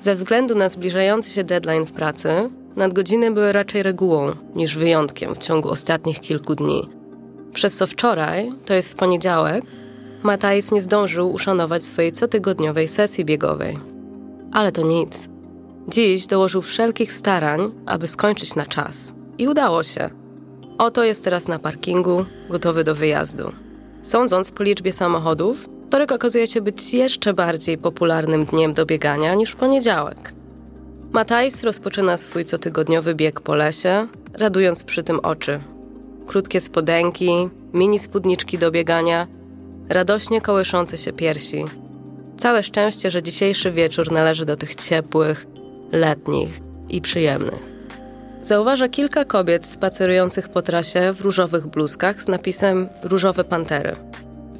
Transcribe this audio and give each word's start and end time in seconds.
Ze 0.00 0.14
względu 0.14 0.54
na 0.54 0.68
zbliżający 0.68 1.30
się 1.30 1.44
deadline 1.44 1.86
w 1.86 1.92
pracy, 1.92 2.50
nadgodziny 2.76 3.30
były 3.30 3.52
raczej 3.52 3.82
regułą 3.82 4.32
niż 4.54 4.76
wyjątkiem 4.76 5.34
w 5.34 5.38
ciągu 5.38 5.70
ostatnich 5.70 6.20
kilku 6.20 6.54
dni. 6.54 6.88
Przez 7.52 7.76
co 7.76 7.86
wczoraj, 7.86 8.52
to 8.64 8.74
jest 8.74 8.92
w 8.92 8.96
poniedziałek, 8.96 9.64
Matajs 10.22 10.72
nie 10.72 10.82
zdążył 10.82 11.32
uszanować 11.32 11.84
swojej 11.84 12.12
cotygodniowej 12.12 12.88
sesji 12.88 13.24
biegowej. 13.24 13.78
Ale 14.52 14.72
to 14.72 14.82
nic. 14.82 15.28
Dziś 15.88 16.26
dołożył 16.26 16.62
wszelkich 16.62 17.12
starań, 17.12 17.72
aby 17.86 18.08
skończyć 18.08 18.54
na 18.54 18.66
czas. 18.66 19.14
I 19.38 19.48
udało 19.48 19.82
się. 19.82 20.10
Oto 20.78 21.04
jest 21.04 21.24
teraz 21.24 21.48
na 21.48 21.58
parkingu, 21.58 22.24
gotowy 22.50 22.84
do 22.84 22.94
wyjazdu. 22.94 23.52
Sądząc 24.02 24.52
po 24.52 24.62
liczbie 24.62 24.92
samochodów, 24.92 25.68
wtorek 25.90 26.12
okazuje 26.12 26.46
się 26.46 26.60
być 26.60 26.94
jeszcze 26.94 27.34
bardziej 27.34 27.78
popularnym 27.78 28.44
dniem 28.44 28.72
do 28.72 28.86
biegania 28.86 29.34
niż 29.34 29.54
poniedziałek. 29.54 30.34
Matajs 31.12 31.64
rozpoczyna 31.64 32.16
swój 32.16 32.44
cotygodniowy 32.44 33.14
bieg 33.14 33.40
po 33.40 33.54
lesie, 33.54 34.06
radując 34.34 34.84
przy 34.84 35.02
tym 35.02 35.20
oczy. 35.20 35.60
Krótkie 36.26 36.60
spodenki, 36.60 37.48
mini 37.72 37.98
spódniczki 37.98 38.58
do 38.58 38.70
biegania, 38.70 39.26
radośnie 39.88 40.40
kołyszące 40.40 40.98
się 40.98 41.12
piersi. 41.12 41.64
Całe 42.36 42.62
szczęście, 42.62 43.10
że 43.10 43.22
dzisiejszy 43.22 43.70
wieczór 43.70 44.12
należy 44.12 44.44
do 44.44 44.56
tych 44.56 44.74
ciepłych, 44.74 45.46
letnich 45.92 46.60
i 46.88 47.00
przyjemnych. 47.00 47.70
Zauważa 48.42 48.88
kilka 48.88 49.24
kobiet 49.24 49.66
spacerujących 49.66 50.48
po 50.48 50.62
trasie 50.62 51.12
w 51.12 51.20
różowych 51.20 51.66
bluzkach 51.66 52.22
z 52.22 52.28
napisem 52.28 52.88
Różowe 53.02 53.44
Pantery. 53.44 53.96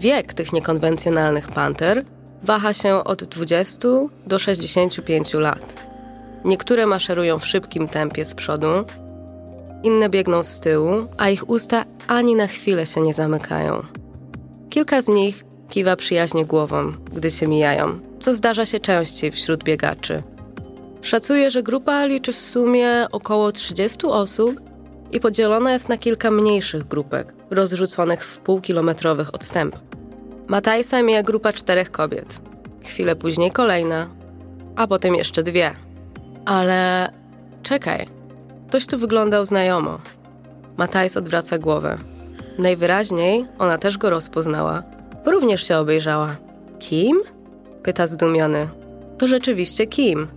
Wiek 0.00 0.34
tych 0.34 0.52
niekonwencjonalnych 0.52 1.48
panter 1.48 2.04
waha 2.42 2.72
się 2.72 3.04
od 3.04 3.24
20 3.24 3.88
do 4.26 4.38
65 4.38 5.34
lat. 5.34 5.86
Niektóre 6.44 6.86
maszerują 6.86 7.38
w 7.38 7.46
szybkim 7.46 7.88
tempie 7.88 8.24
z 8.24 8.34
przodu, 8.34 8.84
inne 9.82 10.08
biegną 10.08 10.44
z 10.44 10.60
tyłu, 10.60 11.06
a 11.18 11.28
ich 11.28 11.50
usta 11.50 11.84
ani 12.06 12.34
na 12.34 12.46
chwilę 12.46 12.86
się 12.86 13.00
nie 13.00 13.14
zamykają. 13.14 13.82
Kilka 14.70 15.02
z 15.02 15.08
nich 15.08 15.44
kiwa 15.68 15.96
przyjaźnie 15.96 16.46
głową, 16.46 16.92
gdy 17.12 17.30
się 17.30 17.46
mijają, 17.46 18.00
co 18.20 18.34
zdarza 18.34 18.66
się 18.66 18.80
częściej 18.80 19.30
wśród 19.30 19.64
biegaczy– 19.64 20.22
Szacuje, 21.02 21.50
że 21.50 21.62
grupa 21.62 22.06
liczy 22.06 22.32
w 22.32 22.38
sumie 22.38 23.06
około 23.12 23.52
30 23.52 24.06
osób 24.06 24.60
i 25.12 25.20
podzielona 25.20 25.72
jest 25.72 25.88
na 25.88 25.98
kilka 25.98 26.30
mniejszych 26.30 26.88
grupek, 26.88 27.34
rozrzuconych 27.50 28.24
w 28.24 28.38
półkilometrowych 28.38 29.34
odstępach. 29.34 29.89
Matajsa 30.50 31.02
mija 31.02 31.22
grupa 31.22 31.52
czterech 31.52 31.90
kobiet. 31.90 32.40
Chwilę 32.84 33.16
później 33.16 33.50
kolejna, 33.50 34.08
a 34.76 34.86
potem 34.86 35.14
jeszcze 35.14 35.42
dwie. 35.42 35.74
Ale 36.44 37.10
czekaj, 37.62 38.06
ktoś 38.68 38.86
tu 38.86 38.98
wyglądał 38.98 39.44
znajomo. 39.44 39.98
Matajs 40.76 41.16
odwraca 41.16 41.58
głowę. 41.58 41.98
Najwyraźniej 42.58 43.46
ona 43.58 43.78
też 43.78 43.98
go 43.98 44.10
rozpoznała, 44.10 44.82
bo 45.24 45.30
również 45.30 45.68
się 45.68 45.78
obejrzała. 45.78 46.36
Kim? 46.78 47.20
Pyta 47.82 48.06
zdumiony. 48.06 48.68
To 49.18 49.26
rzeczywiście 49.26 49.86
Kim. 49.86 50.28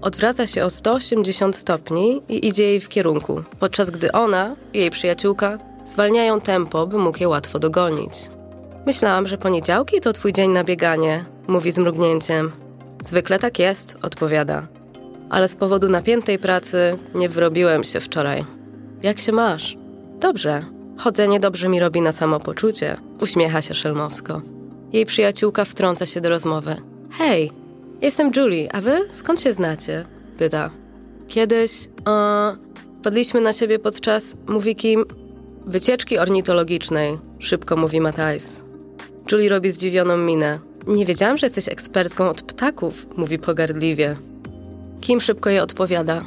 Odwraca 0.00 0.46
się 0.46 0.64
o 0.64 0.70
180 0.70 1.56
stopni 1.56 2.22
i 2.28 2.46
idzie 2.46 2.64
jej 2.64 2.80
w 2.80 2.88
kierunku, 2.88 3.42
podczas 3.58 3.90
gdy 3.90 4.12
ona 4.12 4.56
i 4.72 4.78
jej 4.78 4.90
przyjaciółka 4.90 5.58
zwalniają 5.84 6.40
tempo, 6.40 6.86
by 6.86 6.98
mógł 6.98 7.18
je 7.18 7.28
łatwo 7.28 7.58
dogonić. 7.58 8.37
Myślałam, 8.86 9.26
że 9.26 9.38
poniedziałki 9.38 10.00
to 10.00 10.12
twój 10.12 10.32
dzień 10.32 10.50
na 10.50 10.64
bieganie, 10.64 11.24
mówi 11.46 11.72
z 11.72 11.78
mrugnięciem. 11.78 12.52
Zwykle 13.02 13.38
tak 13.38 13.58
jest, 13.58 13.98
odpowiada. 14.02 14.66
Ale 15.30 15.48
z 15.48 15.56
powodu 15.56 15.88
napiętej 15.88 16.38
pracy 16.38 16.98
nie 17.14 17.28
wyrobiłem 17.28 17.84
się 17.84 18.00
wczoraj. 18.00 18.44
Jak 19.02 19.18
się 19.18 19.32
masz? 19.32 19.76
Dobrze. 20.20 20.62
Chodzenie 20.98 21.40
dobrze 21.40 21.68
mi 21.68 21.80
robi 21.80 22.00
na 22.00 22.12
samopoczucie, 22.12 22.96
uśmiecha 23.20 23.62
się 23.62 23.74
szelmowsko. 23.74 24.42
Jej 24.92 25.06
przyjaciółka 25.06 25.64
wtrąca 25.64 26.06
się 26.06 26.20
do 26.20 26.28
rozmowy. 26.28 26.76
Hej, 27.10 27.52
Jestem 28.02 28.30
Julie, 28.36 28.72
a 28.72 28.80
wy 28.80 28.98
skąd 29.10 29.40
się 29.40 29.52
znacie? 29.52 30.04
Pyta. 30.38 30.70
Kiedyś 31.28 31.88
a, 32.04 32.56
padliśmy 33.02 33.40
na 33.40 33.52
siebie 33.52 33.78
podczas, 33.78 34.36
mówi 34.48 34.76
Kim, 34.76 35.04
wycieczki 35.66 36.18
ornitologicznej, 36.18 37.18
szybko 37.38 37.76
mówi 37.76 38.00
Matthijs. 38.00 38.64
Julie 39.32 39.48
robi 39.48 39.70
zdziwioną 39.70 40.16
minę. 40.16 40.58
Nie 40.86 41.06
wiedziałam, 41.06 41.38
że 41.38 41.46
jesteś 41.46 41.68
ekspertką 41.68 42.30
od 42.30 42.42
ptaków, 42.42 43.06
mówi 43.16 43.38
pogardliwie. 43.38 44.16
Kim 45.00 45.20
szybko 45.20 45.50
jej 45.50 45.60
odpowiada. 45.60 46.22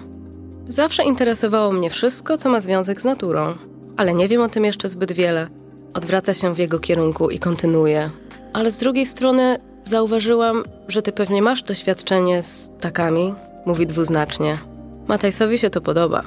Zawsze 0.69 1.03
interesowało 1.03 1.71
mnie 1.71 1.89
wszystko, 1.89 2.37
co 2.37 2.49
ma 2.49 2.61
związek 2.61 3.01
z 3.01 3.05
naturą, 3.05 3.53
ale 3.97 4.13
nie 4.13 4.27
wiem 4.27 4.41
o 4.41 4.49
tym 4.49 4.65
jeszcze 4.65 4.87
zbyt 4.87 5.11
wiele. 5.11 5.47
Odwraca 5.93 6.33
się 6.33 6.55
w 6.55 6.59
jego 6.59 6.79
kierunku 6.79 7.29
i 7.29 7.39
kontynuuje. 7.39 8.09
Ale 8.53 8.71
z 8.71 8.77
drugiej 8.77 9.05
strony 9.05 9.57
Zauważyłam, 9.83 10.63
że 10.87 11.01
ty 11.01 11.11
pewnie 11.11 11.41
masz 11.41 11.63
doświadczenie 11.63 12.43
z 12.43 12.69
takami, 12.79 13.33
mówi 13.65 13.87
dwuznacznie. 13.87 14.57
Matajsowi 15.07 15.57
się 15.57 15.69
to 15.69 15.81
podoba. 15.81 16.23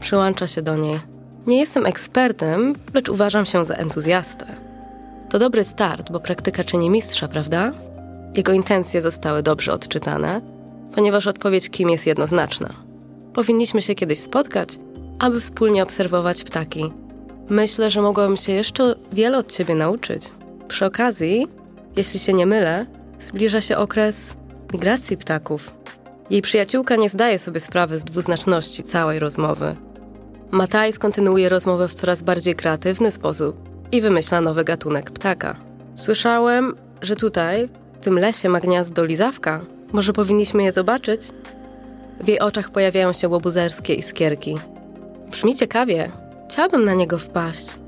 Przyłącza 0.00 0.46
się 0.46 0.62
do 0.62 0.76
niej. 0.76 1.00
Nie 1.46 1.60
jestem 1.60 1.86
ekspertem, 1.86 2.74
lecz 2.94 3.08
uważam 3.08 3.44
się 3.46 3.64
za 3.64 3.74
entuzjastę. 3.74 4.67
To 5.30 5.38
dobry 5.38 5.64
start, 5.64 6.12
bo 6.12 6.20
praktyka 6.20 6.64
czyni 6.64 6.90
mistrza, 6.90 7.28
prawda? 7.28 7.72
Jego 8.36 8.52
intencje 8.52 9.02
zostały 9.02 9.42
dobrze 9.42 9.72
odczytane, 9.72 10.40
ponieważ 10.94 11.26
odpowiedź 11.26 11.70
kim 11.70 11.90
jest 11.90 12.06
jednoznaczna. 12.06 12.68
Powinniśmy 13.34 13.82
się 13.82 13.94
kiedyś 13.94 14.18
spotkać, 14.18 14.68
aby 15.18 15.40
wspólnie 15.40 15.82
obserwować 15.82 16.44
ptaki. 16.44 16.92
Myślę, 17.48 17.90
że 17.90 18.02
mogłabym 18.02 18.36
się 18.36 18.52
jeszcze 18.52 18.94
wiele 19.12 19.38
od 19.38 19.52
ciebie 19.52 19.74
nauczyć. 19.74 20.30
Przy 20.68 20.86
okazji, 20.86 21.46
jeśli 21.96 22.20
się 22.20 22.32
nie 22.32 22.46
mylę, 22.46 22.86
zbliża 23.20 23.60
się 23.60 23.76
okres 23.76 24.36
migracji 24.72 25.16
ptaków. 25.16 25.74
Jej 26.30 26.42
przyjaciółka 26.42 26.96
nie 26.96 27.08
zdaje 27.08 27.38
sobie 27.38 27.60
sprawy 27.60 27.98
z 27.98 28.04
dwuznaczności 28.04 28.82
całej 28.82 29.18
rozmowy. 29.18 29.76
Matajs 30.50 30.98
kontynuuje 30.98 31.48
rozmowę 31.48 31.88
w 31.88 31.94
coraz 31.94 32.22
bardziej 32.22 32.54
kreatywny 32.54 33.10
sposób 33.10 33.77
i 33.92 34.00
wymyśla 34.00 34.40
nowy 34.40 34.64
gatunek 34.64 35.10
ptaka. 35.10 35.56
Słyszałem, 35.94 36.74
że 37.02 37.16
tutaj, 37.16 37.68
w 38.00 38.04
tym 38.04 38.18
lesie 38.18 38.48
ma 38.48 38.60
gniazdo 38.60 39.04
lizawka. 39.04 39.60
Może 39.92 40.12
powinniśmy 40.12 40.62
je 40.62 40.72
zobaczyć? 40.72 41.20
W 42.20 42.28
jej 42.28 42.40
oczach 42.40 42.70
pojawiają 42.70 43.12
się 43.12 43.28
łobuzerskie 43.28 43.94
iskierki. 43.94 44.58
Brzmi 45.30 45.54
ciekawie. 45.54 46.10
Chciałabym 46.48 46.84
na 46.84 46.94
niego 46.94 47.18
wpaść. 47.18 47.78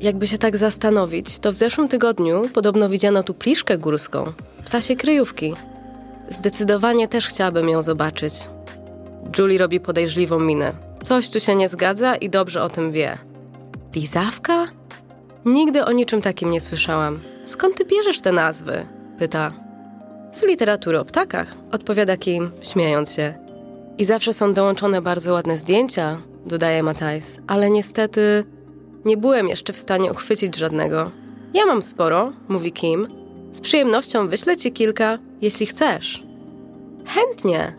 Jakby 0.00 0.26
się 0.26 0.38
tak 0.38 0.56
zastanowić, 0.56 1.38
to 1.38 1.52
w 1.52 1.56
zeszłym 1.56 1.88
tygodniu 1.88 2.48
podobno 2.54 2.88
widziano 2.88 3.22
tu 3.22 3.34
pliszkę 3.34 3.78
górską 3.78 4.32
ptasie 4.64 4.96
kryjówki. 4.96 5.54
Zdecydowanie 6.28 7.08
też 7.08 7.26
chciałabym 7.26 7.68
ją 7.68 7.82
zobaczyć. 7.82 8.34
Julie 9.38 9.58
robi 9.58 9.80
podejrzliwą 9.80 10.40
minę. 10.40 10.72
Coś 11.04 11.30
tu 11.30 11.40
się 11.40 11.56
nie 11.56 11.68
zgadza 11.68 12.16
i 12.16 12.30
dobrze 12.30 12.62
o 12.62 12.68
tym 12.68 12.92
wie. 12.92 13.18
Lizawka? 13.94 14.66
Nigdy 15.44 15.84
o 15.84 15.92
niczym 15.92 16.22
takim 16.22 16.50
nie 16.50 16.60
słyszałam. 16.60 17.20
Skąd 17.44 17.76
ty 17.76 17.84
bierzesz 17.84 18.20
te 18.20 18.32
nazwy? 18.32 18.86
Pyta. 19.18 19.52
Z 20.32 20.42
literatury 20.42 20.98
o 21.00 21.04
ptakach, 21.04 21.54
odpowiada 21.72 22.16
Kim, 22.16 22.50
śmiejąc 22.62 23.12
się. 23.12 23.34
I 23.98 24.04
zawsze 24.04 24.32
są 24.32 24.52
dołączone 24.52 25.02
bardzo 25.02 25.32
ładne 25.32 25.58
zdjęcia, 25.58 26.18
dodaje 26.46 26.82
Matthijs, 26.82 27.40
ale 27.46 27.70
niestety 27.70 28.44
nie 29.04 29.16
byłem 29.16 29.48
jeszcze 29.48 29.72
w 29.72 29.76
stanie 29.76 30.12
uchwycić 30.12 30.56
żadnego. 30.56 31.10
Ja 31.54 31.66
mam 31.66 31.82
sporo, 31.82 32.32
mówi 32.48 32.72
Kim, 32.72 33.08
z 33.52 33.60
przyjemnością 33.60 34.28
wyślę 34.28 34.56
ci 34.56 34.72
kilka, 34.72 35.18
jeśli 35.40 35.66
chcesz. 35.66 36.22
Chętnie. 37.06 37.76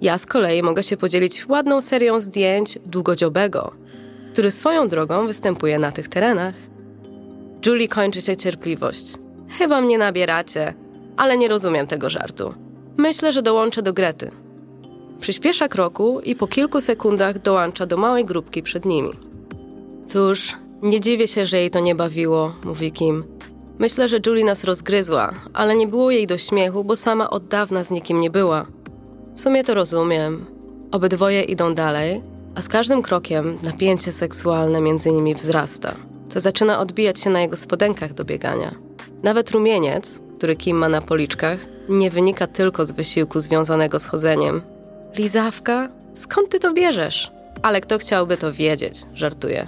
Ja 0.00 0.18
z 0.18 0.26
kolei 0.26 0.62
mogę 0.62 0.82
się 0.82 0.96
podzielić 0.96 1.48
ładną 1.48 1.82
serią 1.82 2.20
zdjęć 2.20 2.78
długodziobego, 2.86 3.72
który 4.32 4.50
swoją 4.50 4.88
drogą 4.88 5.26
występuje 5.26 5.78
na 5.78 5.92
tych 5.92 6.08
terenach. 6.08 6.54
Julie 7.66 7.88
kończy 7.88 8.22
się 8.22 8.36
cierpliwość. 8.36 9.14
Chyba 9.48 9.80
mnie 9.80 9.98
nabieracie, 9.98 10.74
ale 11.16 11.36
nie 11.36 11.48
rozumiem 11.48 11.86
tego 11.86 12.08
żartu. 12.08 12.54
Myślę, 12.96 13.32
że 13.32 13.42
dołączę 13.42 13.82
do 13.82 13.92
Grety. 13.92 14.30
Przyspiesza 15.20 15.68
kroku 15.68 16.20
i 16.20 16.36
po 16.36 16.46
kilku 16.46 16.80
sekundach 16.80 17.38
dołącza 17.38 17.86
do 17.86 17.96
małej 17.96 18.24
grupki 18.24 18.62
przed 18.62 18.84
nimi. 18.84 19.10
Cóż, 20.06 20.56
nie 20.82 21.00
dziwię 21.00 21.28
się, 21.28 21.46
że 21.46 21.56
jej 21.56 21.70
to 21.70 21.80
nie 21.80 21.94
bawiło, 21.94 22.52
mówi 22.64 22.92
Kim. 22.92 23.24
Myślę, 23.78 24.08
że 24.08 24.18
Julie 24.26 24.44
nas 24.44 24.64
rozgryzła, 24.64 25.30
ale 25.54 25.76
nie 25.76 25.86
było 25.86 26.10
jej 26.10 26.26
do 26.26 26.38
śmiechu, 26.38 26.84
bo 26.84 26.96
sama 26.96 27.30
od 27.30 27.46
dawna 27.46 27.84
z 27.84 27.90
nikim 27.90 28.20
nie 28.20 28.30
była. 28.30 28.66
W 29.36 29.40
sumie 29.40 29.64
to 29.64 29.74
rozumiem. 29.74 30.46
Obydwoje 30.92 31.42
idą 31.42 31.74
dalej, 31.74 32.22
a 32.54 32.62
z 32.62 32.68
każdym 32.68 33.02
krokiem 33.02 33.58
napięcie 33.62 34.12
seksualne 34.12 34.80
między 34.80 35.12
nimi 35.12 35.34
wzrasta, 35.34 35.94
co 36.30 36.40
zaczyna 36.40 36.80
odbijać 36.80 37.20
się 37.20 37.30
na 37.30 37.40
jego 37.40 37.56
spodenkach 37.56 38.14
do 38.14 38.24
biegania. 38.24 38.74
Nawet 39.22 39.50
rumieniec, 39.50 40.20
który 40.38 40.56
Kim 40.56 40.76
ma 40.76 40.88
na 40.88 41.00
policzkach, 41.00 41.58
nie 41.88 42.10
wynika 42.10 42.46
tylko 42.46 42.84
z 42.84 42.92
wysiłku 42.92 43.40
związanego 43.40 44.00
z 44.00 44.06
chodzeniem. 44.06 44.62
Lizawka? 45.18 45.88
Skąd 46.14 46.48
ty 46.48 46.58
to 46.58 46.74
bierzesz? 46.74 47.32
Ale 47.62 47.80
kto 47.80 47.98
chciałby 47.98 48.36
to 48.36 48.52
wiedzieć, 48.52 49.02
żartuję. 49.14 49.66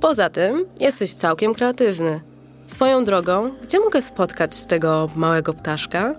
Poza 0.00 0.30
tym, 0.30 0.64
jesteś 0.80 1.14
całkiem 1.14 1.54
kreatywny. 1.54 2.20
Swoją 2.66 3.04
drogą, 3.04 3.50
gdzie 3.62 3.80
mogę 3.80 4.02
spotkać 4.02 4.64
tego 4.64 5.10
małego 5.16 5.54
ptaszka? 5.54 6.14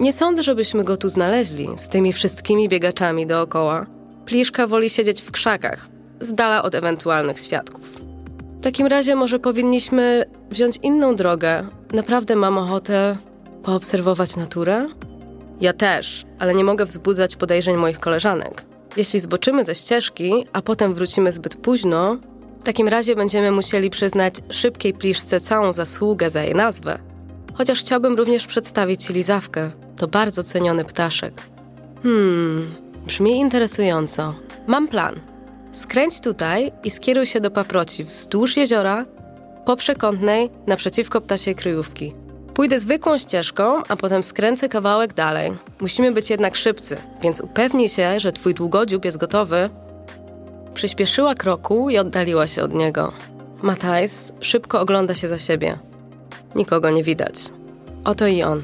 Nie 0.00 0.12
sądzę, 0.12 0.42
żebyśmy 0.42 0.84
go 0.84 0.96
tu 0.96 1.08
znaleźli, 1.08 1.68
z 1.76 1.88
tymi 1.88 2.12
wszystkimi 2.12 2.68
biegaczami 2.68 3.26
dookoła. 3.26 3.86
Pliszka 4.24 4.66
woli 4.66 4.90
siedzieć 4.90 5.22
w 5.22 5.30
krzakach, 5.30 5.88
z 6.20 6.34
dala 6.34 6.62
od 6.62 6.74
ewentualnych 6.74 7.40
świadków. 7.40 8.01
W 8.62 8.64
takim 8.64 8.86
razie 8.86 9.14
może 9.14 9.38
powinniśmy 9.38 10.24
wziąć 10.50 10.78
inną 10.82 11.16
drogę. 11.16 11.68
Naprawdę 11.92 12.36
mam 12.36 12.58
ochotę 12.58 13.16
poobserwować 13.62 14.36
naturę? 14.36 14.88
Ja 15.60 15.72
też, 15.72 16.24
ale 16.38 16.54
nie 16.54 16.64
mogę 16.64 16.84
wzbudzać 16.84 17.36
podejrzeń 17.36 17.76
moich 17.76 18.00
koleżanek. 18.00 18.64
Jeśli 18.96 19.20
zboczymy 19.20 19.64
ze 19.64 19.74
ścieżki, 19.74 20.32
a 20.52 20.62
potem 20.62 20.94
wrócimy 20.94 21.32
zbyt 21.32 21.56
późno, 21.56 22.16
w 22.60 22.62
takim 22.64 22.88
razie 22.88 23.14
będziemy 23.14 23.50
musieli 23.50 23.90
przyznać 23.90 24.34
szybkiej 24.50 24.94
pliszce 24.94 25.40
całą 25.40 25.72
zasługę 25.72 26.30
za 26.30 26.42
jej 26.42 26.54
nazwę. 26.54 26.98
Chociaż 27.54 27.80
chciałbym 27.80 28.16
również 28.16 28.46
przedstawić 28.46 29.04
Ci 29.04 29.12
lizawkę. 29.12 29.70
To 29.96 30.08
bardzo 30.08 30.42
ceniony 30.42 30.84
ptaszek. 30.84 31.42
Hmm, 32.02 32.74
brzmi 33.06 33.36
interesująco. 33.36 34.34
Mam 34.66 34.88
plan. 34.88 35.31
Skręć 35.72 36.20
tutaj 36.20 36.72
i 36.84 36.90
skieruj 36.90 37.26
się 37.26 37.40
do 37.40 37.50
paproci 37.50 38.04
wzdłuż 38.04 38.56
jeziora, 38.56 39.04
po 39.64 39.76
przekątnej, 39.76 40.50
naprzeciwko 40.66 41.20
ptasiej 41.20 41.54
kryjówki. 41.54 42.14
Pójdę 42.54 42.80
zwykłą 42.80 43.18
ścieżką, 43.18 43.82
a 43.88 43.96
potem 43.96 44.22
skręcę 44.22 44.68
kawałek 44.68 45.14
dalej. 45.14 45.52
Musimy 45.80 46.12
być 46.12 46.30
jednak 46.30 46.56
szybcy, 46.56 46.96
więc 47.22 47.40
upewnij 47.40 47.88
się, 47.88 48.20
że 48.20 48.32
twój 48.32 48.54
długodziób 48.54 49.04
jest 49.04 49.18
gotowy. 49.18 49.70
Przyspieszyła 50.74 51.34
kroku 51.34 51.90
i 51.90 51.98
oddaliła 51.98 52.46
się 52.46 52.62
od 52.62 52.74
niego. 52.74 53.12
Matajs 53.62 54.32
szybko 54.40 54.80
ogląda 54.80 55.14
się 55.14 55.28
za 55.28 55.38
siebie. 55.38 55.78
Nikogo 56.54 56.90
nie 56.90 57.02
widać. 57.02 57.34
Oto 58.04 58.26
i 58.26 58.42
on. 58.42 58.62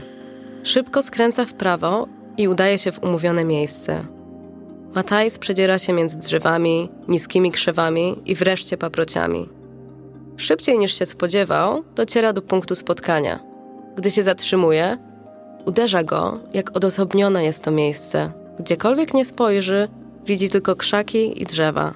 Szybko 0.62 1.02
skręca 1.02 1.44
w 1.44 1.55
prawo 1.55 2.08
i 2.37 2.49
udaje 2.49 2.78
się 2.78 2.93
w 2.93 3.02
umówione 3.02 3.44
miejsce. 3.44 4.18
Matajs 4.94 5.38
przedziera 5.38 5.79
się 5.79 5.93
między 5.93 6.19
drzewami, 6.19 6.88
niskimi 7.08 7.50
krzewami 7.50 8.17
i 8.26 8.35
wreszcie 8.35 8.76
paprociami. 8.76 9.49
Szybciej 10.37 10.79
niż 10.79 10.99
się 10.99 11.06
spodziewał, 11.06 11.85
dociera 11.94 12.32
do 12.32 12.43
punktu 12.43 12.75
spotkania. 12.75 13.40
Gdy 13.96 14.11
się 14.11 14.23
zatrzymuje, 14.23 14.99
uderza 15.67 16.05
go, 16.05 16.40
jak 16.55 16.76
odosobnione 16.76 17.44
jest 17.44 17.64
to 17.64 17.70
miejsce. 17.70 18.32
Gdziekolwiek 18.58 19.14
nie 19.14 19.25
spojrzy, 19.25 19.88
widzi 20.26 20.49
tylko 20.49 20.76
krzaki 20.76 21.43
i 21.43 21.46
drzewa. 21.46 21.94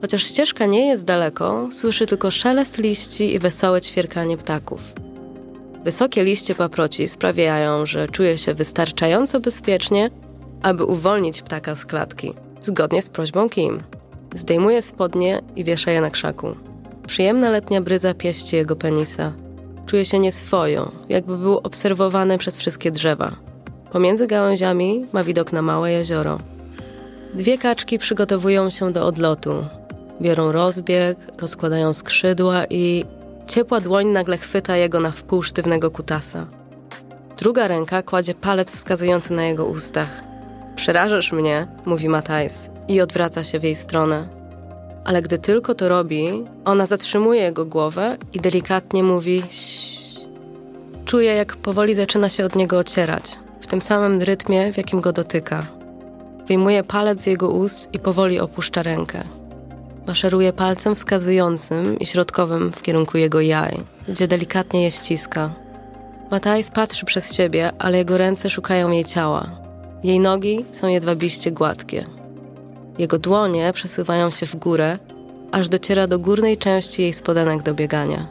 Chociaż 0.00 0.22
ścieżka 0.22 0.66
nie 0.66 0.88
jest 0.88 1.04
daleko, 1.04 1.68
słyszy 1.72 2.06
tylko 2.06 2.30
szelest 2.30 2.78
liści 2.78 3.34
i 3.34 3.38
wesołe 3.38 3.80
ćwierkanie 3.80 4.36
ptaków. 4.36 4.80
Wysokie 5.84 6.24
liście 6.24 6.54
paproci 6.54 7.08
sprawiają, 7.08 7.86
że 7.86 8.08
czuje 8.08 8.38
się 8.38 8.54
wystarczająco 8.54 9.40
bezpiecznie, 9.40 10.10
aby 10.62 10.84
uwolnić 10.84 11.42
ptaka 11.42 11.76
z 11.76 11.86
klatki, 11.86 12.34
zgodnie 12.60 13.02
z 13.02 13.08
prośbą 13.08 13.48
Kim. 13.48 13.82
Zdejmuje 14.34 14.82
spodnie 14.82 15.42
i 15.56 15.64
wiesza 15.64 15.90
je 15.90 16.00
na 16.00 16.10
krzaku. 16.10 16.56
Przyjemna 17.06 17.50
letnia 17.50 17.80
bryza 17.80 18.14
pieści 18.14 18.56
jego 18.56 18.76
penisa. 18.76 19.32
Czuje 19.86 20.04
się 20.04 20.18
nieswojo, 20.18 20.92
jakby 21.08 21.38
był 21.38 21.58
obserwowany 21.58 22.38
przez 22.38 22.58
wszystkie 22.58 22.90
drzewa. 22.90 23.36
Pomiędzy 23.90 24.26
gałęziami 24.26 25.06
ma 25.12 25.24
widok 25.24 25.52
na 25.52 25.62
małe 25.62 25.92
jezioro. 25.92 26.38
Dwie 27.34 27.58
kaczki 27.58 27.98
przygotowują 27.98 28.70
się 28.70 28.92
do 28.92 29.06
odlotu. 29.06 29.64
Biorą 30.20 30.52
rozbieg, 30.52 31.18
rozkładają 31.38 31.92
skrzydła 31.92 32.64
i 32.70 33.04
ciepła 33.46 33.80
dłoń 33.80 34.06
nagle 34.06 34.38
chwyta 34.38 34.76
jego 34.76 35.00
na 35.00 35.10
wpół 35.10 35.42
sztywnego 35.42 35.90
kutasa. 35.90 36.46
Druga 37.38 37.68
ręka 37.68 38.02
kładzie 38.02 38.34
palec 38.34 38.72
wskazujący 38.72 39.32
na 39.32 39.44
jego 39.44 39.66
ustach. 39.66 40.22
Przerażasz 40.78 41.32
mnie, 41.32 41.66
mówi 41.86 42.08
Matajs 42.08 42.70
i 42.88 43.00
odwraca 43.00 43.44
się 43.44 43.58
w 43.58 43.62
jej 43.62 43.76
stronę. 43.76 44.28
Ale 45.04 45.22
gdy 45.22 45.38
tylko 45.38 45.74
to 45.74 45.88
robi, 45.88 46.44
ona 46.64 46.86
zatrzymuje 46.86 47.42
jego 47.42 47.64
głowę 47.64 48.16
i 48.32 48.40
delikatnie 48.40 49.02
mówi. 49.02 49.42
Czuje, 51.04 51.34
jak 51.34 51.56
powoli 51.56 51.94
zaczyna 51.94 52.28
się 52.28 52.44
od 52.44 52.56
niego 52.56 52.78
ocierać, 52.78 53.38
w 53.60 53.66
tym 53.66 53.82
samym 53.82 54.22
rytmie, 54.22 54.72
w 54.72 54.76
jakim 54.76 55.00
go 55.00 55.12
dotyka. 55.12 55.66
Wyjmuje 56.46 56.84
palec 56.84 57.20
z 57.20 57.26
jego 57.26 57.48
ust 57.48 57.94
i 57.94 57.98
powoli 57.98 58.40
opuszcza 58.40 58.82
rękę. 58.82 59.24
Maszeruje 60.06 60.52
palcem 60.52 60.94
wskazującym 60.94 61.98
i 61.98 62.06
środkowym 62.06 62.72
w 62.72 62.82
kierunku 62.82 63.18
jego 63.18 63.40
jaj, 63.40 63.78
gdzie 64.08 64.28
delikatnie 64.28 64.82
je 64.82 64.90
ściska. 64.90 65.50
Matajs 66.30 66.70
patrzy 66.70 67.06
przez 67.06 67.34
siebie, 67.34 67.72
ale 67.78 67.98
jego 67.98 68.18
ręce 68.18 68.50
szukają 68.50 68.90
jej 68.90 69.04
ciała. 69.04 69.67
Jej 70.04 70.20
nogi 70.20 70.64
są 70.70 70.88
jedwabiście 70.88 71.52
gładkie. 71.52 72.04
Jego 72.98 73.18
dłonie 73.18 73.72
przesuwają 73.72 74.30
się 74.30 74.46
w 74.46 74.56
górę, 74.56 74.98
aż 75.52 75.68
dociera 75.68 76.06
do 76.06 76.18
górnej 76.18 76.56
części 76.56 77.02
jej 77.02 77.12
spodenek 77.12 77.62
do 77.62 77.74
biegania. 77.74 78.26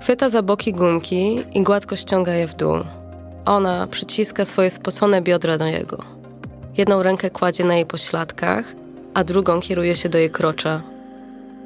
Chwyta 0.00 0.28
za 0.28 0.42
boki 0.42 0.72
gumki 0.72 1.42
i 1.54 1.62
gładko 1.62 1.96
ściąga 1.96 2.34
je 2.34 2.46
w 2.46 2.54
dół. 2.54 2.76
Ona 3.44 3.86
przyciska 3.86 4.44
swoje 4.44 4.70
spocone 4.70 5.22
biodra 5.22 5.58
do 5.58 5.66
jego. 5.66 5.98
Jedną 6.76 7.02
rękę 7.02 7.30
kładzie 7.30 7.64
na 7.64 7.74
jej 7.74 7.86
pośladkach, 7.86 8.74
a 9.14 9.24
drugą 9.24 9.60
kieruje 9.60 9.94
się 9.94 10.08
do 10.08 10.18
jej 10.18 10.30
krocza. 10.30 10.82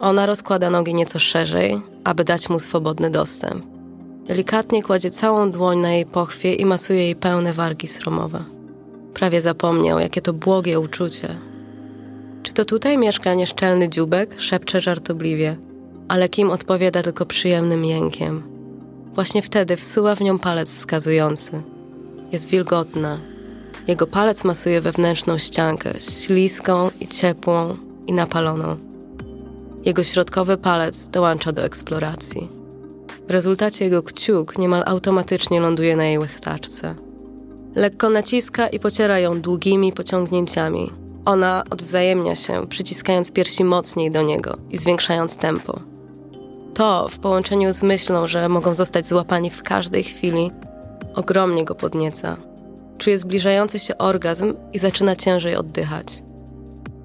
Ona 0.00 0.26
rozkłada 0.26 0.70
nogi 0.70 0.94
nieco 0.94 1.18
szerzej, 1.18 1.80
aby 2.04 2.24
dać 2.24 2.48
mu 2.48 2.58
swobodny 2.58 3.10
dostęp. 3.10 3.64
Delikatnie 4.26 4.82
kładzie 4.82 5.10
całą 5.10 5.50
dłoń 5.50 5.78
na 5.78 5.92
jej 5.92 6.06
pochwie 6.06 6.54
i 6.54 6.64
masuje 6.64 7.02
jej 7.02 7.16
pełne 7.16 7.52
wargi 7.52 7.86
sromowe. 7.86 8.55
Prawie 9.16 9.42
zapomniał, 9.42 9.98
jakie 9.98 10.20
to 10.20 10.32
błogie 10.32 10.80
uczucie. 10.80 11.28
Czy 12.42 12.52
to 12.52 12.64
tutaj 12.64 12.98
mieszka 12.98 13.34
nieszczelny 13.34 13.88
dziubek? 13.88 14.34
Szepcze 14.38 14.80
żartobliwie, 14.80 15.56
ale 16.08 16.28
Kim 16.28 16.50
odpowiada 16.50 17.02
tylko 17.02 17.26
przyjemnym 17.26 17.84
jękiem. 17.84 18.42
Właśnie 19.14 19.42
wtedy 19.42 19.76
wsuwa 19.76 20.14
w 20.14 20.20
nią 20.20 20.38
palec 20.38 20.70
wskazujący. 20.70 21.62
Jest 22.32 22.48
wilgotna. 22.48 23.18
Jego 23.88 24.06
palec 24.06 24.44
masuje 24.44 24.80
wewnętrzną 24.80 25.38
ściankę, 25.38 26.00
śliską 26.00 26.90
i 27.00 27.08
ciepłą 27.08 27.76
i 28.06 28.12
napaloną. 28.12 28.76
Jego 29.85 30.04
środkowy 30.04 30.56
palec 30.56 31.08
dołącza 31.08 31.52
do 31.52 31.62
eksploracji. 31.62 32.49
W 33.28 33.30
rezultacie 33.30 33.85
jego 33.85 34.02
kciuk 34.02 34.58
niemal 34.58 34.82
automatycznie 34.87 35.61
ląduje 35.61 35.96
na 35.96 36.04
jej 36.04 36.18
łechtaczce. 36.18 37.05
Lekko 37.76 38.11
naciska 38.11 38.68
i 38.68 38.78
pociera 38.78 39.18
ją 39.18 39.40
długimi 39.40 39.92
pociągnięciami. 39.92 40.90
Ona 41.25 41.64
odwzajemnia 41.71 42.35
się, 42.35 42.66
przyciskając 42.66 43.30
piersi 43.30 43.64
mocniej 43.64 44.11
do 44.11 44.23
niego 44.23 44.56
i 44.71 44.78
zwiększając 44.78 45.37
tempo. 45.37 45.80
To, 46.75 47.09
w 47.09 47.18
połączeniu 47.18 47.73
z 47.73 47.83
myślą, 47.83 48.26
że 48.26 48.49
mogą 48.49 48.75
zostać 48.75 49.06
złapani 49.06 49.50
w 49.50 49.62
każdej 49.62 50.02
chwili, 50.02 50.50
ogromnie 51.14 51.64
go 51.64 51.75
podnieca. 51.75 52.37
Czuje 52.99 53.18
zbliżający 53.18 53.78
się 53.78 53.99
orgazm 53.99 54.54
i 54.73 54.78
zaczyna 54.78 55.16
ciężej 55.16 55.56
oddychać. 55.56 56.23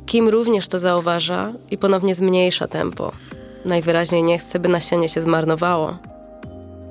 Kim 0.06 0.30
również 0.30 0.68
to 0.68 0.80
zauważa 0.80 1.54
i 1.72 1.78
ponownie 1.78 2.16
zmniejsza 2.16 2.68
tempo. 2.68 3.12
Najwyraźniej 3.66 4.24
nie 4.24 4.38
chce, 4.38 4.60
by 4.60 4.70
nasienie 4.70 5.10
się 5.10 5.22
zmarnowało. 5.22 5.98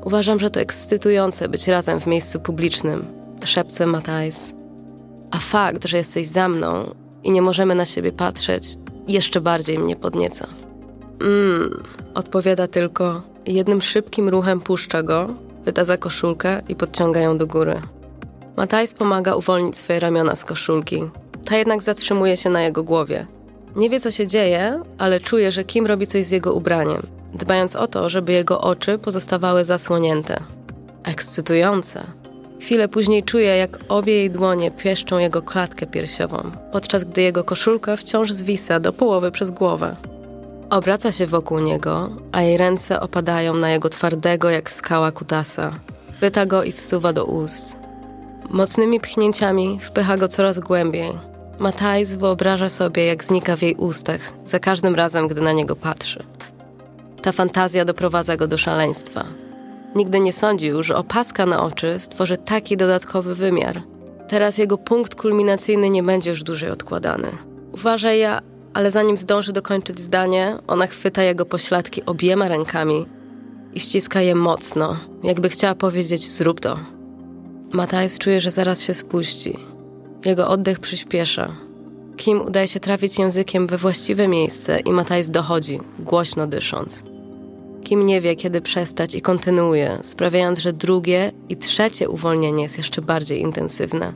Uważam, 0.05 0.39
że 0.39 0.51
to 0.51 0.61
ekscytujące 0.61 1.49
być 1.49 1.69
razem 1.69 2.01
w 2.01 2.07
miejscu 2.07 2.41
publicznym, 2.41 3.20
szepce 3.45 3.87
Matthijs. 3.87 4.55
A 5.31 5.39
fakt, 5.39 5.87
że 5.87 5.97
jesteś 5.97 6.27
za 6.27 6.49
mną 6.49 6.95
i 7.25 7.31
nie 7.31 7.43
możemy 7.43 7.75
na 7.75 7.85
siebie 7.85 8.13
patrzeć, 8.13 8.77
jeszcze 9.09 9.41
bardziej 9.41 9.79
mnie 9.79 9.97
podnieca. 9.97 10.47
Mmm, 11.21 11.83
odpowiada 12.15 12.67
tylko. 12.67 13.23
Jednym 13.47 13.83
szybkim 13.83 14.29
ruchem 14.29 14.61
puszcza 14.61 15.03
go, 15.03 15.35
pyta 15.65 15.85
za 15.85 15.97
koszulkę 15.97 16.63
i 16.69 16.77
podciąga 16.77 17.21
ją 17.21 17.39
do 17.39 17.47
góry. 17.47 17.81
Matthijs 18.57 18.95
pomaga 18.95 19.35
uwolnić 19.35 19.77
swoje 19.77 20.01
ramiona 20.01 20.37
z 20.37 20.45
koszulki. 20.45 21.03
Ta 21.45 21.57
jednak 21.57 21.83
zatrzymuje 21.83 22.37
się 22.37 22.51
na 22.51 22.63
jego 22.63 22.85
głowie. 22.85 23.27
Nie 23.77 23.91
wie, 23.91 24.01
co 24.01 24.11
się 24.11 24.27
dzieje, 24.27 24.83
ale 24.99 25.21
czuje, 25.21 25.53
że 25.53 25.65
Kim 25.65 25.87
robi 25.87 26.07
coś 26.07 26.27
z 26.27 26.31
jego 26.31 26.55
ubraniem, 26.55 27.03
dbając 27.35 27.77
o 27.77 27.87
to, 27.87 28.09
żeby 28.09 28.33
jego 28.33 28.61
oczy 28.61 28.99
pozostawały 28.99 29.65
zasłonięte. 29.65 30.41
Ekscytujące. 31.05 32.20
Chwilę 32.61 32.89
później 32.89 33.23
czuje, 33.23 33.57
jak 33.57 33.79
obie 33.89 34.13
jej 34.13 34.31
dłonie 34.31 34.71
pieszczą 34.71 35.19
jego 35.19 35.43
klatkę 35.43 35.87
piersiową, 35.87 36.51
podczas 36.73 37.05
gdy 37.05 37.23
jego 37.23 37.45
koszulka 37.45 37.97
wciąż 37.97 38.33
zwisa 38.33 38.81
do 38.81 38.93
połowy 38.93 39.31
przez 39.31 39.51
głowę. 39.51 39.97
Obraca 40.71 41.13
się 41.13 41.27
wokół 41.27 41.59
niego, 41.59 42.11
a 42.33 42.43
jej 42.43 42.57
ręce 42.57 43.01
opadają 43.01 43.55
na 43.55 43.71
jego 43.71 43.89
twardego 43.89 44.51
jak 44.51 44.71
skała 44.71 45.13
kutasa. 45.13 45.73
Pyta 46.21 46.47
go 46.47 46.63
i 46.63 46.73
wsuwa 46.73 47.13
do 47.13 47.25
ust. 47.25 47.79
Mocnymi 48.51 49.01
pchnięciami 49.01 49.79
wpycha 49.83 50.17
go 50.17 50.29
coraz 50.29 50.59
głębiej. 50.59 51.11
Matthijs 51.59 52.15
wyobraża 52.15 52.69
sobie, 52.69 53.07
jak 53.07 53.25
znika 53.25 53.57
w 53.57 53.63
jej 53.63 53.75
ustach 53.75 54.21
za 54.45 54.59
każdym 54.59 54.95
razem, 54.95 55.29
gdy 55.29 55.41
na 55.41 55.53
niego 55.53 55.77
patrzy. 55.77 56.23
Ta 57.23 57.33
fantazja 57.33 57.85
doprowadza 57.85 58.37
go 58.37 58.47
do 58.47 58.59
szaleństwa. 58.59 59.25
Nigdy 59.95 60.21
nie 60.21 60.33
sądził, 60.33 60.83
że 60.83 60.97
opaska 60.97 61.47
na 61.47 61.63
oczy 61.63 61.99
stworzy 61.99 62.37
taki 62.37 62.77
dodatkowy 62.77 63.35
wymiar. 63.35 63.83
Teraz 64.29 64.59
jego 64.59 64.79
punkt 64.79 65.15
kulminacyjny 65.15 65.91
nie 65.91 66.03
będzie 66.03 66.31
już 66.31 66.43
dłużej 66.43 66.71
odkładany. 66.71 67.29
Uważaj 67.73 68.19
ja, 68.19 68.41
ale 68.75 68.91
zanim 68.91 69.17
zdąży 69.17 69.53
dokończyć 69.53 70.01
zdanie, 70.01 70.59
ona 70.67 70.87
chwyta 70.87 71.23
jego 71.23 71.47
pośladki 71.47 72.05
obiema 72.07 72.49
rękami 72.49 73.07
i 73.75 73.81
ściska 73.81 74.21
je 74.21 74.35
mocno, 74.35 74.97
jakby 75.23 75.49
chciała 75.49 75.75
powiedzieć: 75.75 76.31
Zrób 76.31 76.61
to. 76.61 76.79
Matthijs 77.73 78.19
czuje, 78.19 78.41
że 78.41 78.51
zaraz 78.51 78.83
się 78.83 78.95
spuści. 78.95 79.57
Jego 80.25 80.49
oddech 80.49 80.79
przyspiesza. 80.79 81.53
Kim 82.17 82.41
udaje 82.41 82.69
się 82.69 82.81
trafić 82.81 83.19
językiem 83.19 83.67
we 83.67 83.77
właściwe 83.77 84.29
miejsce 84.29 84.81
i 84.81 84.93
Matthijs 84.93 85.31
dochodzi, 85.31 85.79
głośno 85.99 86.47
dysząc. 86.47 87.05
Kim 87.85 88.07
nie 88.07 88.21
wie, 88.21 88.37
kiedy 88.37 88.61
przestać 88.61 89.15
i 89.15 89.21
kontynuuje, 89.21 89.99
sprawiając, 90.03 90.59
że 90.59 90.73
drugie 90.73 91.33
i 91.49 91.57
trzecie 91.57 92.09
uwolnienie 92.09 92.63
jest 92.63 92.79
jeszcze 92.79 93.03
bardziej 93.03 93.41
intensywne. 93.41 94.13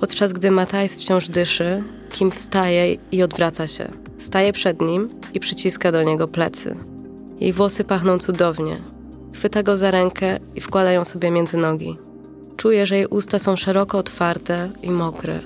Podczas 0.00 0.32
gdy 0.32 0.50
Matthijs 0.50 0.96
wciąż 0.96 1.28
dyszy, 1.28 1.82
Kim 2.10 2.30
wstaje 2.30 2.96
i 3.12 3.22
odwraca 3.22 3.66
się. 3.66 3.88
Staje 4.18 4.52
przed 4.52 4.80
nim 4.80 5.08
i 5.34 5.40
przyciska 5.40 5.92
do 5.92 6.02
niego 6.02 6.28
plecy. 6.28 6.76
Jej 7.40 7.52
włosy 7.52 7.84
pachną 7.84 8.18
cudownie. 8.18 8.76
Chwyta 9.32 9.62
go 9.62 9.76
za 9.76 9.90
rękę 9.90 10.38
i 10.54 10.60
wkłada 10.60 10.92
ją 10.92 11.04
sobie 11.04 11.30
między 11.30 11.56
nogi. 11.56 11.96
Czuje, 12.56 12.86
że 12.86 12.96
jej 12.96 13.06
usta 13.06 13.38
są 13.38 13.56
szeroko 13.56 13.98
otwarte 13.98 14.70
i 14.82 14.90
mokre. 14.90 15.40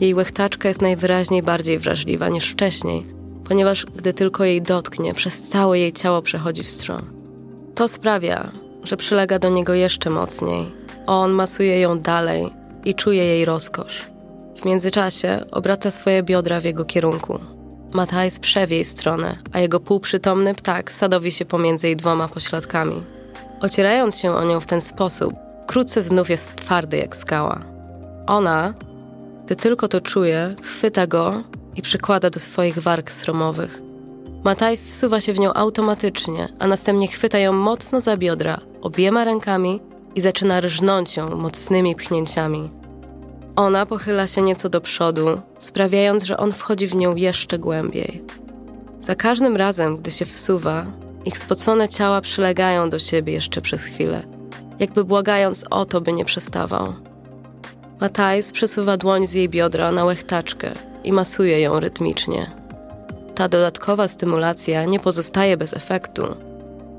Jej 0.00 0.14
łechtaczka 0.14 0.68
jest 0.68 0.82
najwyraźniej 0.82 1.42
bardziej 1.42 1.78
wrażliwa 1.78 2.28
niż 2.28 2.50
wcześniej, 2.50 3.06
ponieważ 3.48 3.86
gdy 3.86 4.12
tylko 4.12 4.44
jej 4.44 4.62
dotknie, 4.62 5.14
przez 5.14 5.48
całe 5.48 5.78
jej 5.78 5.92
ciało 5.92 6.22
przechodzi 6.22 6.62
wstrząs. 6.62 7.04
To 7.74 7.88
sprawia, 7.88 8.52
że 8.82 8.96
przylega 8.96 9.38
do 9.38 9.48
niego 9.48 9.74
jeszcze 9.74 10.10
mocniej. 10.10 10.72
On 11.06 11.30
masuje 11.32 11.80
ją 11.80 11.98
dalej 11.98 12.50
i 12.84 12.94
czuje 12.94 13.24
jej 13.24 13.44
rozkosz. 13.44 14.06
W 14.56 14.64
międzyczasie 14.64 15.44
obraca 15.50 15.90
swoje 15.90 16.22
biodra 16.22 16.60
w 16.60 16.64
jego 16.64 16.84
kierunku. 16.84 17.38
Matthijs 17.92 18.38
przewie 18.38 18.76
jej 18.76 18.84
stronę, 18.84 19.36
a 19.52 19.60
jego 19.60 19.80
półprzytomny 19.80 20.54
ptak 20.54 20.92
sadowi 20.92 21.32
się 21.32 21.44
pomiędzy 21.44 21.86
jej 21.86 21.96
dwoma 21.96 22.28
pośladkami. 22.28 23.02
Ocierając 23.60 24.16
się 24.16 24.32
o 24.32 24.44
nią 24.44 24.60
w 24.60 24.66
ten 24.66 24.80
sposób, 24.80 25.34
wkrótce 25.62 26.02
znów 26.02 26.30
jest 26.30 26.56
twardy 26.56 26.96
jak 26.96 27.16
skała. 27.16 27.64
Ona, 28.26 28.74
gdy 29.44 29.56
tylko 29.56 29.88
to 29.88 30.00
czuje, 30.00 30.54
chwyta 30.62 31.06
go 31.06 31.42
i 31.76 31.82
przykłada 31.82 32.30
do 32.30 32.40
swoich 32.40 32.78
warg 32.78 33.10
sromowych. 33.10 33.82
Matthijs 34.44 34.82
wsuwa 34.82 35.20
się 35.20 35.32
w 35.32 35.38
nią 35.38 35.54
automatycznie, 35.54 36.48
a 36.58 36.66
następnie 36.66 37.08
chwyta 37.08 37.38
ją 37.38 37.52
mocno 37.52 38.00
za 38.00 38.16
biodra, 38.16 38.60
obiema 38.82 39.24
rękami 39.24 39.80
i 40.14 40.20
zaczyna 40.20 40.60
rżnąć 40.60 41.16
ją 41.16 41.36
mocnymi 41.36 41.94
pchnięciami. 41.94 42.70
Ona 43.56 43.86
pochyla 43.86 44.26
się 44.26 44.42
nieco 44.42 44.68
do 44.68 44.80
przodu, 44.80 45.40
sprawiając, 45.58 46.24
że 46.24 46.36
on 46.36 46.52
wchodzi 46.52 46.86
w 46.86 46.94
nią 46.94 47.16
jeszcze 47.16 47.58
głębiej. 47.58 48.22
Za 48.98 49.14
każdym 49.14 49.56
razem, 49.56 49.96
gdy 49.96 50.10
się 50.10 50.24
wsuwa, 50.24 50.86
ich 51.24 51.38
spocone 51.38 51.88
ciała 51.88 52.20
przylegają 52.20 52.90
do 52.90 52.98
siebie 52.98 53.32
jeszcze 53.32 53.60
przez 53.60 53.84
chwilę, 53.84 54.22
jakby 54.78 55.04
błagając 55.04 55.64
o 55.70 55.84
to, 55.84 56.00
by 56.00 56.12
nie 56.12 56.24
przestawał. 56.24 56.92
Matthijs 58.00 58.52
przesuwa 58.52 58.96
dłoń 58.96 59.26
z 59.26 59.32
jej 59.32 59.48
biodra 59.48 59.92
na 59.92 60.04
łechtaczkę 60.04 60.72
i 61.06 61.12
masuje 61.12 61.60
ją 61.60 61.80
rytmicznie. 61.80 62.50
Ta 63.34 63.48
dodatkowa 63.48 64.08
stymulacja 64.08 64.84
nie 64.84 65.00
pozostaje 65.00 65.56
bez 65.56 65.74
efektu. 65.74 66.22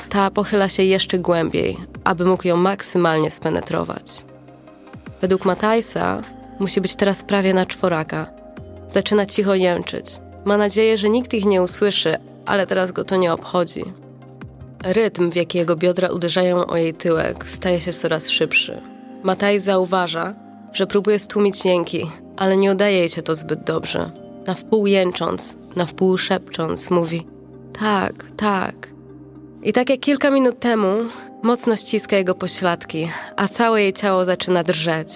Ta 0.10 0.32
pochyla 0.32 0.70
się 0.70 0.84
jeszcze 0.84 1.20
głębiej, 1.20 1.78
aby 2.04 2.26
mógł 2.26 2.48
ją 2.48 2.58
maksymalnie 2.58 3.32
spenetrować. 3.32 4.26
Według 5.22 5.46
Matthijsa 5.46 6.22
musi 6.60 6.82
być 6.82 6.96
teraz 6.96 7.24
prawie 7.24 7.54
na 7.54 7.66
czworaka. 7.66 8.32
Zaczyna 8.90 9.26
cicho 9.26 9.56
jęczyć. 9.56 10.06
Ma 10.46 10.58
nadzieję, 10.58 10.98
że 10.98 11.10
nikt 11.10 11.34
ich 11.34 11.46
nie 11.46 11.62
usłyszy, 11.62 12.16
ale 12.46 12.68
teraz 12.68 12.92
go 12.92 13.04
to 13.04 13.16
nie 13.16 13.34
obchodzi. 13.34 13.84
Rytm, 14.84 15.32
w 15.32 15.36
jaki 15.36 15.58
jego 15.58 15.76
biodra 15.76 16.10
uderzają 16.10 16.66
o 16.66 16.78
jej 16.78 16.94
tyłek, 16.94 17.50
staje 17.50 17.82
się 17.82 17.94
coraz 17.94 18.30
szybszy. 18.30 18.82
Mataj 19.24 19.60
zauważa, 19.60 20.36
że 20.74 20.88
próbuje 20.88 21.20
stłumić 21.20 21.66
jęki, 21.66 22.08
ale 22.38 22.58
nie 22.58 22.72
udaje 22.72 22.98
jej 22.98 23.10
się 23.10 23.22
to 23.22 23.36
zbyt 23.36 23.64
dobrze. 23.64 24.12
Na 24.48 24.54
wpół 24.54 24.88
jęcząc, 24.88 25.58
na 25.76 25.86
wpół 25.86 26.18
szepcząc, 26.18 26.92
mówi: 26.92 27.28
Tak, 27.80 28.26
tak. 28.38 28.90
I 29.64 29.74
tak 29.74 29.90
jak 29.90 30.00
kilka 30.00 30.32
minut 30.32 30.60
temu, 30.60 30.88
mocno 31.44 31.76
ściska 31.76 32.16
jego 32.16 32.36
pośladki, 32.36 33.10
a 33.36 33.48
całe 33.48 33.82
jej 33.82 33.94
ciało 33.94 34.26
zaczyna 34.26 34.64
drżeć. 34.64 35.10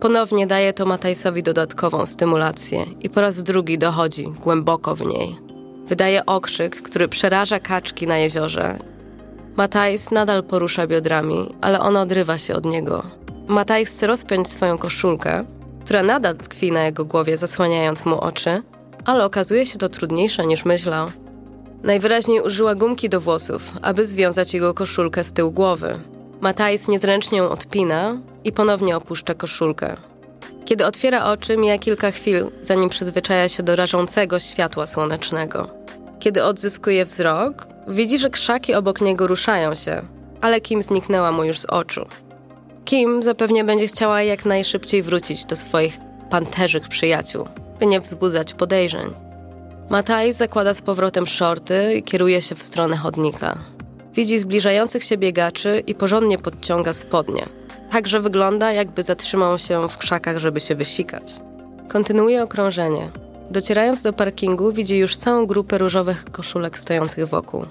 Ponownie 0.00 0.46
daje 0.46 0.72
to 0.72 0.86
Matajsowi 0.86 1.42
dodatkową 1.42 2.06
stymulację 2.06 2.84
i 3.00 3.10
po 3.10 3.20
raz 3.20 3.42
drugi 3.42 3.78
dochodzi 3.78 4.24
głęboko 4.42 4.94
w 4.94 5.06
niej. 5.06 5.36
Wydaje 5.86 6.26
okrzyk, 6.26 6.82
który 6.82 7.08
przeraża 7.08 7.60
kaczki 7.60 8.06
na 8.06 8.18
jeziorze. 8.18 8.78
Matajs 9.56 10.10
nadal 10.10 10.44
porusza 10.44 10.86
biodrami, 10.86 11.54
ale 11.60 11.80
ona 11.80 12.00
odrywa 12.00 12.38
się 12.38 12.54
od 12.54 12.64
niego. 12.64 13.02
Matajs 13.48 13.90
chce 13.90 14.06
rozpiąć 14.06 14.48
swoją 14.48 14.78
koszulkę, 14.78 15.44
która 15.86 16.02
nadal 16.02 16.36
tkwi 16.36 16.72
na 16.72 16.84
jego 16.84 17.04
głowie, 17.04 17.36
zasłaniając 17.36 18.04
mu 18.04 18.20
oczy, 18.20 18.62
ale 19.04 19.24
okazuje 19.24 19.66
się 19.66 19.78
to 19.78 19.88
trudniejsze 19.88 20.46
niż 20.46 20.64
myślał. 20.64 21.08
Najwyraźniej 21.82 22.40
użyła 22.40 22.74
gumki 22.74 23.08
do 23.08 23.20
włosów, 23.20 23.72
aby 23.82 24.04
związać 24.04 24.54
jego 24.54 24.74
koszulkę 24.74 25.24
z 25.24 25.32
tyłu 25.32 25.52
głowy. 25.52 25.98
Matajs 26.40 26.88
niezręcznie 26.88 27.38
ją 27.38 27.48
odpina 27.50 28.20
i 28.44 28.52
ponownie 28.52 28.96
opuszcza 28.96 29.34
koszulkę. 29.34 29.96
Kiedy 30.64 30.86
otwiera 30.86 31.24
oczy, 31.24 31.56
mija 31.56 31.78
kilka 31.78 32.10
chwil, 32.10 32.50
zanim 32.62 32.88
przyzwyczaja 32.88 33.48
się 33.48 33.62
do 33.62 33.76
rażącego 33.76 34.38
światła 34.38 34.86
słonecznego. 34.86 35.68
Kiedy 36.18 36.44
odzyskuje 36.44 37.04
wzrok, 37.04 37.66
widzi, 37.88 38.18
że 38.18 38.30
krzaki 38.30 38.74
obok 38.74 39.00
niego 39.00 39.26
ruszają 39.26 39.74
się, 39.74 40.02
ale 40.40 40.60
Kim 40.60 40.82
zniknęła 40.82 41.32
mu 41.32 41.44
już 41.44 41.58
z 41.58 41.66
oczu. 41.66 42.06
Kim 42.86 43.22
zapewnie 43.22 43.64
będzie 43.64 43.86
chciała 43.86 44.22
jak 44.22 44.44
najszybciej 44.44 45.02
wrócić 45.02 45.44
do 45.44 45.56
swoich 45.56 45.98
panterzych 46.30 46.88
przyjaciół, 46.88 47.48
by 47.80 47.86
nie 47.86 48.00
wzbudzać 48.00 48.54
podejrzeń. 48.54 49.10
Mataj 49.90 50.32
zakłada 50.32 50.74
z 50.74 50.82
powrotem 50.82 51.26
shorty 51.26 51.94
i 51.94 52.02
kieruje 52.02 52.42
się 52.42 52.54
w 52.54 52.62
stronę 52.62 52.96
chodnika. 52.96 53.58
Widzi 54.14 54.38
zbliżających 54.38 55.04
się 55.04 55.16
biegaczy 55.16 55.82
i 55.86 55.94
porządnie 55.94 56.38
podciąga 56.38 56.92
spodnie. 56.92 57.46
Także 57.90 58.20
wygląda, 58.20 58.72
jakby 58.72 59.02
zatrzymał 59.02 59.58
się 59.58 59.88
w 59.88 59.98
krzakach, 59.98 60.38
żeby 60.38 60.60
się 60.60 60.74
wysikać. 60.74 61.32
Kontynuuje 61.88 62.42
okrążenie. 62.42 63.10
Docierając 63.50 64.02
do 64.02 64.12
parkingu, 64.12 64.72
widzi 64.72 64.98
już 64.98 65.16
całą 65.16 65.46
grupę 65.46 65.78
różowych 65.78 66.24
koszulek 66.32 66.78
stojących 66.78 67.28
wokół. 67.28 67.64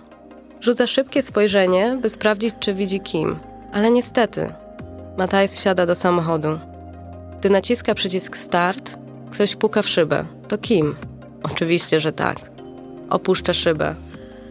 Rzuca 0.62 0.88
szybkie 0.88 1.22
spojrzenie, 1.22 1.98
by 2.02 2.10
sprawdzić, 2.10 2.56
czy 2.60 2.74
widzi 2.74 3.00
Kim, 3.00 3.36
ale 3.74 3.92
niestety. 3.92 4.65
Matthijs 5.18 5.56
wsiada 5.56 5.86
do 5.86 5.96
samochodu. 5.96 6.60
Gdy 7.40 7.50
naciska 7.50 7.94
przycisk 7.94 8.38
start, 8.38 8.98
ktoś 9.32 9.56
puka 9.56 9.82
w 9.82 9.90
szybę. 9.90 10.26
To 10.48 10.58
Kim. 10.58 10.96
Oczywiście, 11.44 12.00
że 12.00 12.12
tak. 12.12 12.38
Opuszcza 13.10 13.54
szybę. 13.54 13.96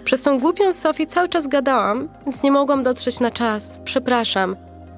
Przez 0.05 0.23
tą 0.23 0.41
głupią 0.41 0.73
Sofię 0.73 1.07
cały 1.07 1.29
czas 1.29 1.49
gadałam, 1.49 2.09
więc 2.25 2.43
nie 2.43 2.51
mogłam 2.53 2.83
dotrzeć 2.83 3.21
na 3.21 3.31
czas. 3.31 3.81
Przepraszam. 3.85 4.57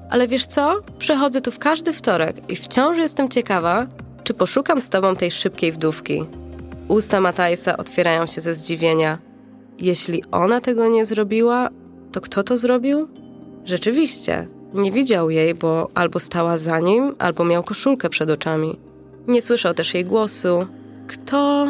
Ale 0.09 0.27
wiesz 0.27 0.47
co? 0.47 0.75
Przechodzę 0.99 1.41
tu 1.41 1.51
w 1.51 1.59
każdy 1.59 1.93
wtorek 1.93 2.51
i 2.51 2.55
wciąż 2.55 2.97
jestem 2.97 3.29
ciekawa, 3.29 3.87
czy 4.23 4.33
poszukam 4.33 4.81
z 4.81 4.89
tobą 4.89 5.15
tej 5.15 5.31
szybkiej 5.31 5.71
wdówki. 5.71 6.25
Usta 6.87 7.21
Matajsa 7.21 7.77
otwierają 7.77 8.25
się 8.25 8.41
ze 8.41 8.53
zdziwienia. 8.53 9.17
Jeśli 9.79 10.23
ona 10.31 10.61
tego 10.61 10.87
nie 10.87 11.05
zrobiła, 11.05 11.69
to 12.11 12.21
kto 12.21 12.43
to 12.43 12.57
zrobił? 12.57 13.07
Rzeczywiście, 13.65 14.47
nie 14.73 14.91
widział 14.91 15.29
jej, 15.29 15.53
bo 15.53 15.89
albo 15.93 16.19
stała 16.19 16.57
za 16.57 16.79
nim, 16.79 17.15
albo 17.19 17.45
miał 17.45 17.63
koszulkę 17.63 18.09
przed 18.09 18.29
oczami. 18.29 18.79
Nie 19.27 19.41
słyszał 19.41 19.73
też 19.73 19.93
jej 19.93 20.05
głosu. 20.05 20.67
Kto? 21.07 21.67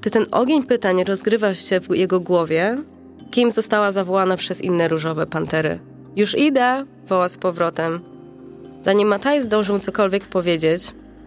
Gdy 0.00 0.10
ten 0.10 0.26
ogień 0.30 0.62
pytań 0.62 1.04
rozgrywa 1.04 1.54
się 1.54 1.80
w 1.80 1.96
jego 1.96 2.20
głowie, 2.20 2.82
Kim 3.30 3.50
została 3.50 3.92
zawołana 3.92 4.36
przez 4.36 4.62
inne 4.62 4.88
różowe 4.88 5.26
pantery. 5.26 5.78
Już 6.16 6.38
idę, 6.38 6.84
woła 7.08 7.28
z 7.28 7.36
powrotem. 7.36 8.00
Zanim 8.82 9.08
Mataj 9.08 9.42
zdążył 9.42 9.78
cokolwiek 9.78 10.26
powiedzieć, 10.26 10.82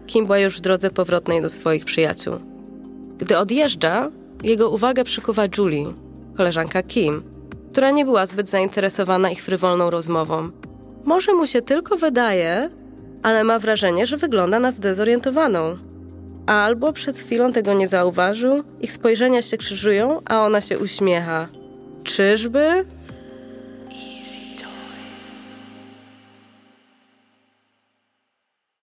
Kim 0.06 0.26
była 0.26 0.38
już 0.38 0.58
w 0.58 0.60
drodze 0.60 0.90
powrotnej 0.90 1.42
do 1.42 1.48
swoich 1.48 1.84
przyjaciół. 1.84 2.34
Gdy 3.18 3.38
odjeżdża, 3.38 4.10
jego 4.42 4.70
uwagę 4.70 5.04
przykuwa 5.04 5.42
Julie, 5.58 5.92
koleżanka 6.36 6.82
Kim, 6.82 7.22
która 7.72 7.90
nie 7.90 8.04
była 8.04 8.26
zbyt 8.26 8.48
zainteresowana 8.48 9.30
ich 9.30 9.42
frywolną 9.42 9.90
rozmową. 9.90 10.50
Może 11.04 11.32
mu 11.32 11.46
się 11.46 11.62
tylko 11.62 11.96
wydaje, 11.96 12.70
ale 13.22 13.44
ma 13.44 13.58
wrażenie, 13.58 14.06
że 14.06 14.16
wygląda 14.16 14.58
na 14.58 14.70
zdezorientowaną. 14.70 15.76
Albo 16.46 16.92
przed 16.92 17.18
chwilą 17.18 17.52
tego 17.52 17.74
nie 17.74 17.88
zauważył, 17.88 18.62
ich 18.80 18.92
spojrzenia 18.92 19.42
się 19.42 19.56
krzyżują, 19.56 20.20
a 20.24 20.46
ona 20.46 20.60
się 20.60 20.78
uśmiecha. 20.78 21.48
Czyżby? 22.04 22.84